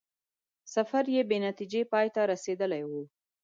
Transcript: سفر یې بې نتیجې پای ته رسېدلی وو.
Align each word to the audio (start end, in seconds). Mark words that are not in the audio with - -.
سفر 0.73 1.03
یې 1.15 1.21
بې 1.29 1.37
نتیجې 1.47 1.81
پای 1.91 2.07
ته 2.15 2.21
رسېدلی 2.31 2.83
وو. 2.89 3.03